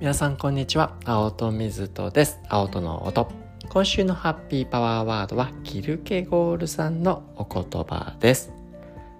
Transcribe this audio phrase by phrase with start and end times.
[0.00, 0.96] 皆さんこんにちは。
[1.04, 2.40] 青戸水戸です。
[2.48, 3.30] 青戸の音。
[3.68, 8.50] 今週のハッピーパワーワードはキルケゴールさんのお言葉です。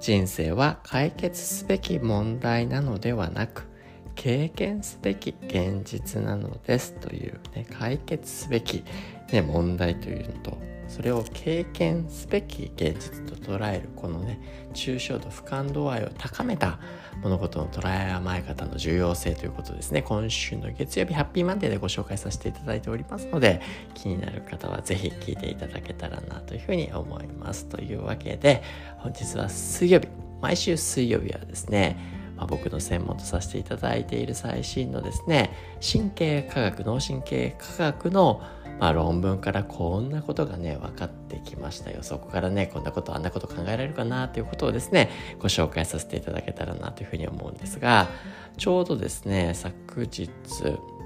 [0.00, 3.68] 人生は解決すべき問題なのではなく
[4.16, 8.82] 経験すべき現実なのですというね解決すべき、
[9.30, 14.40] ね、問題というのとそれを経験すべき現実と捉えるこのね
[14.74, 16.78] 抽象度俯瞰度合いを高めた
[17.22, 20.02] 物事の捉え甘え方の重要性ということですね。
[20.02, 23.60] 今週の月曜日ハッピーマンデーでご紹介させていただいておりますので
[23.94, 27.66] 気になる方は是非聞いていただけたらなというふうに思います。
[27.66, 28.62] というわけで
[28.98, 30.08] 本日は水曜日。
[30.40, 38.42] 毎週水曜日はですねまあ、僕の専門とさせていただいている最新のですね神経科学脳神経科学の
[38.80, 42.02] まあ、論文からこんなことがね分かってきましたよ。
[42.02, 48.08] そこからねこんなことあんなこと考えられるかなということをですねご紹介させていただけたらなというふうに思うんですが
[48.56, 50.30] ちょうどですね昨日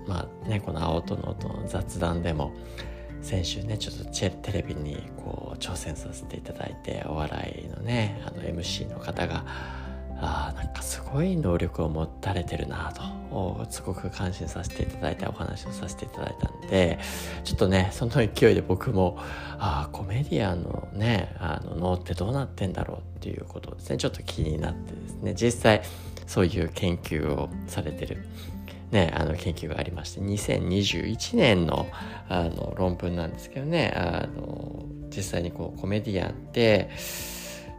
[0.06, 2.52] まあねこの青との音の雑談でも
[3.20, 9.44] 先週ねちょっとテレビにこう挑戦させていただいてお笑いのねあの MC の方が
[10.20, 16.98] あなんかすごい能力を持たれてるなとすごく感心させていただいたお話をさせていただいたんで
[17.44, 19.16] ちょっとねその勢いで僕も
[19.58, 21.34] あコメディアンのね
[21.76, 25.82] 脳ってどうなってんだろうっていうことをですねちょっと気になってですね実際
[26.26, 28.24] そういう研究をされてる
[28.90, 31.88] ね、あの研究がありまして2021年の
[32.30, 36.88] あの論文なんですけどねあの実際にこうコメディアンって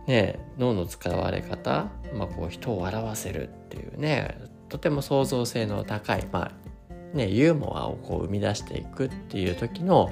[0.10, 10.10] ね、脳の使われ方、まあ、こう人を笑わせるっていうねとても創造性の高い、まあね、ユーモアをこう生み出していくっていう時の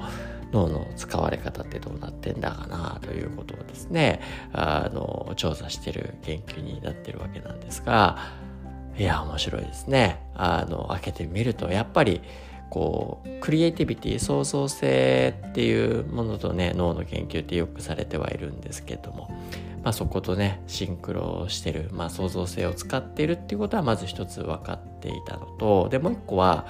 [0.52, 4.20] 脳の使われ方ってどうなってんだかなということをですね
[4.52, 8.18] あの調査してる研究になってるわけなんですが
[8.96, 10.20] いや面白いですね。
[10.34, 12.20] あの開けてみるとやっぱり
[12.70, 19.30] こうクリエイティビティ創造性っていうものとね脳の研究ってよくされてはいるんですけども
[19.88, 26.66] まあ、そことねシンクロしてる、まあ、創造性を使っているっていうことはまず一つ分かっていたのとでもう一個は、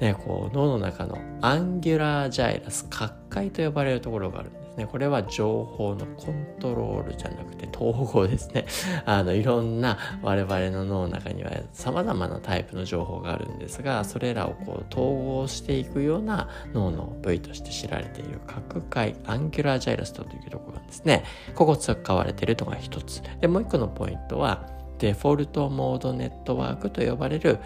[0.00, 8.66] ね、こう脳の中のアンギュラージャイラス角界と呼ばれるところがあるねこれは情報のコントロールじゃなくて統合ですね。
[9.06, 21.24] あのいろんな我々の脳の中には様々なタイプの情報があるんですがそれらをこう統合していくような脳の部位として知られている角界アンギュラージャイラストというところがですね。
[21.54, 23.22] ここ使われているのが一つ。
[23.40, 24.66] でもう一個のポイントは
[24.98, 27.58] デフォルトモードネットワークと呼ばれる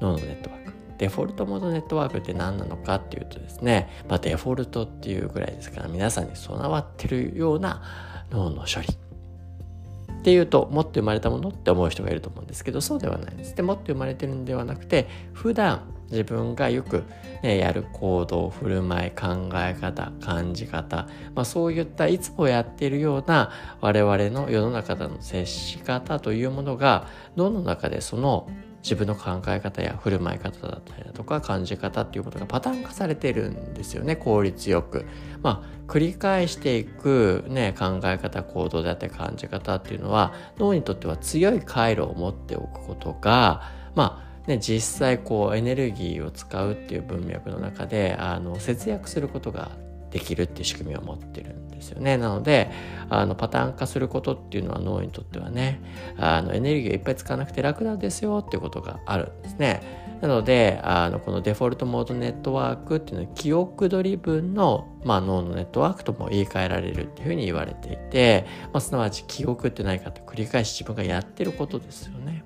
[0.00, 0.71] 脳のネットワーク。
[1.02, 7.82] デフォルトモードネットワークって何なのかっていうとですね、まあ、デフォルトっていうぐらいですから皆さんに備わってるような
[8.30, 13.56] 脳の処理っていうと持って生まれたものって思う人がいると思うんですけどそうではないです。
[13.56, 17.02] で持って生まれてるんではなくて普段自分がよく、
[17.42, 28.48] ね、やる行動振る舞い考え方感じ方、まあ、そういったいつもやっているような我々の世の中での接し方というものが脳の中でその
[28.82, 35.06] 自分の考え方や振る舞い方だったりだとか感じ方っていうことがパターン化されてるんですよね効率よく。
[35.42, 43.62] まあ繰り返していく、ね、考え方行動であったり感じ方っていうのは脳にとっては強い回路を持っておくことが
[43.94, 49.70] まあね、実際こうエネルギーを使うっていう文脈の中であの節約することが
[50.12, 52.16] できるっていう仕組みを持ってるんですよね。
[52.18, 52.70] なので
[53.08, 55.80] あのパターン化することっていうのは脳にとってはね
[56.18, 60.02] あのエネルギーをいっぱい使わなくて楽なんですよっていうことがあるんですね。
[60.20, 72.44] なのであのこのデフォルトモードネットワークっていうのは記憶ドリブンの、まあ、脳のネットワークとも言い換えられるっていうふうに言われていて、まあ、すなわち記憶って何かって繰り返し自分がやってることですよね。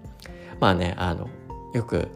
[0.58, 1.28] まあねあの
[1.74, 2.08] よく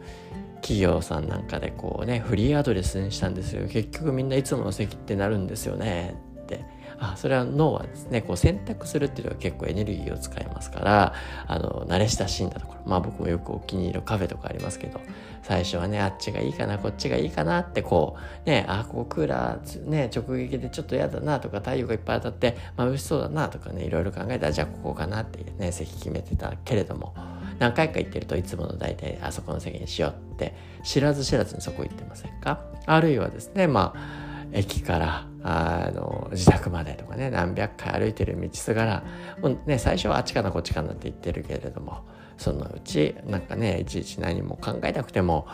[0.61, 3.67] 企業さんなんかでこうねフリーアドレスにしたんですよ。
[3.67, 6.15] 結局みんないつもの席ってなるんですよね。
[6.41, 6.63] って。
[7.03, 11.13] あそれは脳はですねこう選択するっていうのは結構エネルギーを使いますから
[11.47, 12.81] あの慣れ親しんだところ。
[12.85, 15.01] まあ僕もよくお気に入りのカフェとかありますけど
[15.41, 27.15] 最初はねあっちがいいかなこっちがいいかなってこうねあここクーラーね直撃でちょっと嫌だなとか太陽がいっぱい当たって眩しそうだなとかねいろいろ考えたらじゃあここかなってね席決めてたけれども。
[27.61, 32.65] 何回か行ってるといつもの大体あそこの席にしようって知らず知らずにそこ行ってませんか？
[32.87, 39.03] あるいはですねまあ駅からあの自宅までとかね何百回歩いてる道すがら
[39.41, 42.03] もうね最初はあっちかなこっちかなって言ってるけれども
[42.37, 45.47] そのうちなんかねいちいち何も考えなくても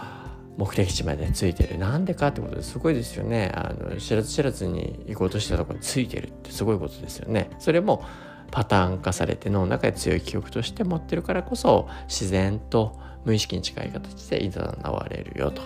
[0.55, 1.77] 目的地までついてる。
[1.77, 3.51] なんでかってことですごいですよね。
[3.53, 7.51] あの知らず知らずに行こうとしたとこについてるってすごいことですよね。
[7.59, 8.03] それも
[8.51, 15.61] パターン化されて脳の中で強い記憶として持ってるからこそ自然と無意識に近い形でいざなわれるよと。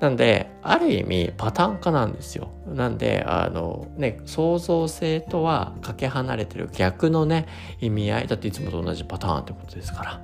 [0.00, 2.48] なんで、ある意味パターン化なんですよ。
[2.66, 7.46] なんで、あのね、創造性とはかけ離れてる逆のね、
[7.80, 8.26] 意味合い。
[8.26, 10.22] だっていつもと同じパターンってことですから。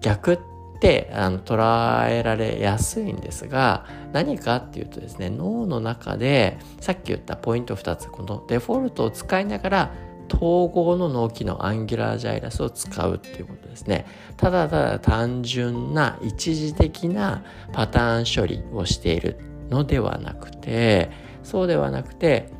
[0.00, 0.38] 逆っ
[0.80, 9.90] てあの捉えられやすいんですが、何かっていうとですね、脳の中で、さっき言ったポイント2つ、このデフォルトを使いながら
[10.32, 14.06] 統合の脳機能アンギュラージャイラスを使うっていうことですね。
[14.36, 17.42] ただただ単純な一時的な
[17.72, 19.38] パターン処理をしている
[19.70, 21.10] のではなくて
[21.42, 22.50] そうではなくて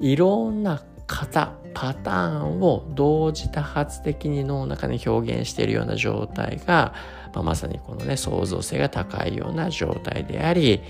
[0.00, 6.92] いろんな型パターンを同時多発的に脳の中に表現しているような状態が、
[7.34, 10.80] まあ、まさにこのね創造性が高いような状態であり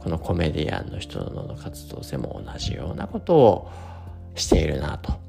[0.00, 3.70] このコメディアンの人の脳の活動性も同じようなことを
[4.34, 5.25] しているなと。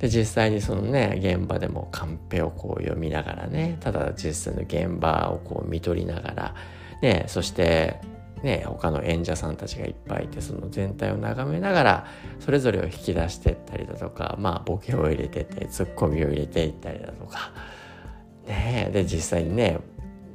[0.00, 6.54] で実際にそのね現場でもカンペをこう読みながらねただ実際の現場をこう見取りながら
[7.02, 8.00] ねそして
[8.42, 12.06] ね他の演者さんたちがいっぱいいてその全体を眺めながら
[12.38, 17.52] それぞれを引き出していったりだとかまあボケを入れてってツッコミを入れていったりだとか
[18.46, 19.80] ねで実際にね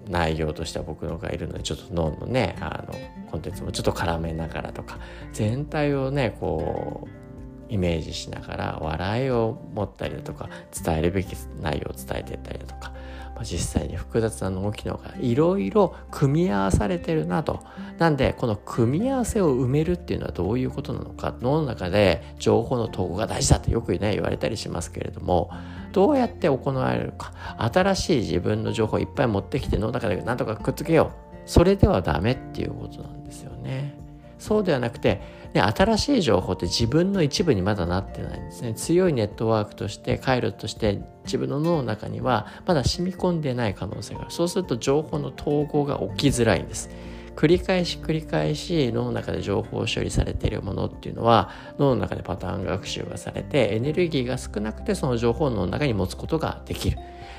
[0.08, 2.94] 内容としては僕のがいるのでちょっと脳のねあの
[3.32, 5.00] コンテンツもちょっと絡めながらとか
[5.34, 7.25] 全体をねこう
[7.70, 10.50] イメージしながら笑いを持ったりだとか
[10.84, 12.92] 伝えるべき内容を伝えていったりだとか、
[13.36, 17.64] まあ、実際に複雑な脳機能がいろいろ組み合わされてるなと
[17.98, 25.52] なんでこの組み合わせを埋めるっていうのはどういうことなのか脳の中で情報の統合が大事だってよくね言われたりしますけれども
[25.92, 33.98] どうやって行われるか新しい自分の情報をいっぱい持ってきて脳の中でなんとかくっつけようそれではダメっていうことなんですよね。
[34.40, 35.22] そうではなくて
[35.56, 38.74] で新しい情報って自分の一部にまだなってないんですね。
[38.74, 44.32] 強いネットワークとして回路として自分の脳の中にはまだ染み込んでない可能性がある。
[44.32, 46.90] そうすると情報の統合が起きづらいんです。
[47.38, 56.98] 繰り返し繰り返し脳の中で情報処理されているものっていうのは脳の中でパターン学習がされてエネルギーが少なくてその情報を脳の中に持つことができる。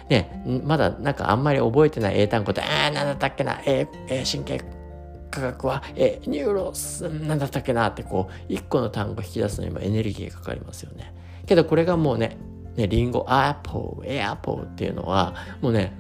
[0.08, 4.75] ね、まだなんかあんまり覚えてない英単語で、ああ、なんだったっけな、えー、神経
[5.37, 11.15] 科学は、え neuros、なんだったっけなってこう、一個の単語引き出すのにもエネルギーがかかりますよね。
[11.47, 12.38] けどこれがもうね、
[12.77, 15.97] ね、リンゴ、アップル、 apple っていうのは、もうね、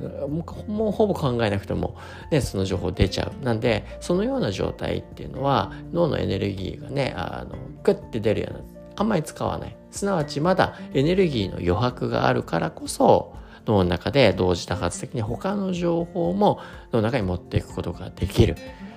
[0.68, 1.96] もうほぼ考えなくても、
[2.30, 3.44] ね、その情報出ちゃう。
[3.44, 8.60] なんで、そのような状態っていうのは、脳のエネルギーがね、あの、グッて出るような、
[8.96, 9.76] あんまり使わない。
[9.90, 13.34] すなわちまだエネルギーの余白があるからこそ、
[13.66, 16.60] 脳の中で同時多発的に他の情報も
[16.92, 18.56] 脳の中に持っていくことができる。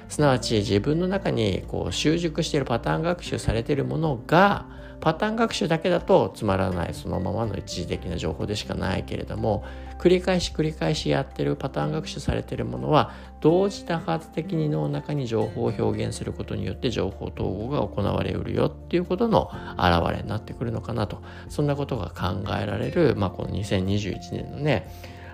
[0.09, 4.65] すなわち自分の中にこう習熟しているパターン学習されているものが
[4.99, 9.63] パターン学習だけだとつまらないそのままの一時的な情報でしかないけれども
[9.97, 21.21] 繰り返し繰り返しやってるパターン学習されているものは同時多発的に脳の中に情報を表現することによって情報統合が行われうるよっていうことの表れになってくるのかなと。
[21.49, 24.89] そんなことが考えられる、まあ、この2021年のね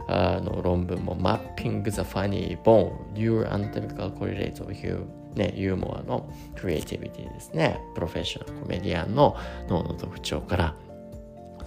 [0.08, 7.80] あの論文も Mapping the Funny Bone Your Anatomical Correlates of Human ね、ユーモアのクリエイティビティですね。
[7.94, 9.36] プロフェッショナルコメディアンの
[9.68, 10.76] 脳の特徴から、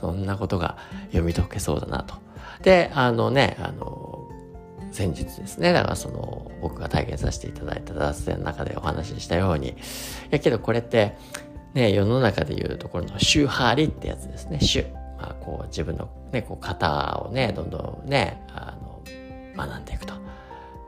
[0.01, 2.15] そんなことが読み解けそうだなと。
[2.63, 4.29] で、あのね、あの、
[4.91, 9.75] 先日ですね、だからその、僕が体験させていただいた脱線の中でお話ししたように、い
[10.31, 11.17] やけどこれって、
[11.75, 14.87] ね、世の中でいうところの週張りってやつですね、週。
[15.19, 19.03] まあ、こう自分の、ね、こう型をねどんどんねあの
[19.57, 20.15] 学んでいくと。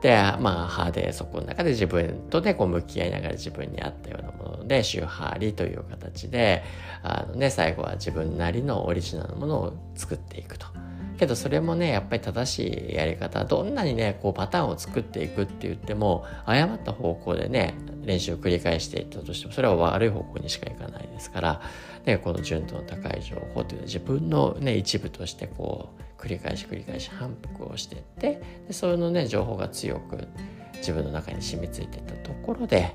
[0.00, 6.62] でまあ歯でそこの中で自分とねこう向き合いながら自分に合ったようなもので周波りという形で
[7.02, 10.66] あの、ね、最後は自分なりのオリジナルのものを作っていくと。
[11.18, 21.60] けどそれもねやっぱり正しいやり方どんなにねこうパターンを作っていくって言っても誤った方向でね練習を繰り返していったとしてもそれは悪い方向にしかいかないですから
[22.04, 30.28] ね、この純度の高い情報というのは自分の、ね、一部としてこう繰り返し繰り返し反復をしていってでそのね情報が強く
[30.76, 32.94] 自分の中に染みついていったところで、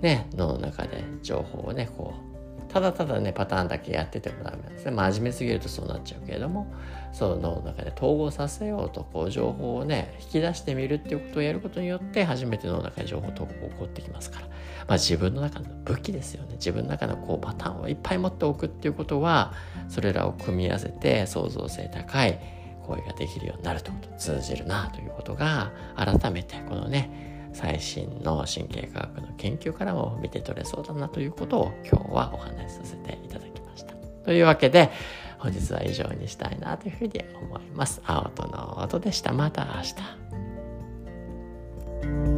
[0.00, 2.31] ね、脳の中で情報をねこう
[2.72, 4.92] ただただねパターンだけやっててもダメなんですね。
[4.92, 6.72] 真面目すぎるとそうなっちゃうけれども
[7.12, 14.54] その脳の中で統合させようとこう情報をね引き出してみるっていうことをやることによって初めて脳の中に情報統合が起こってきますから、ま
[14.88, 16.54] あ、自分の中の武器ですよね。
[16.54, 19.52] 自分の中のこうパターンをいっぱい持っておくっていうことは
[19.88, 22.38] それらを組み合わせて創造性高い
[22.86, 33.94] 行為ができるようになるということ通じるなということが改めてこのね最新の神経科学の研究からも見て取れそうだなということを今日はお話しさせていただきました。
[34.24, 34.90] というわけで
[35.38, 38.00] 本日は以上にしたいなというふうに思います。
[38.04, 39.32] 青との音でした。
[39.32, 39.82] また明
[42.22, 42.31] 日。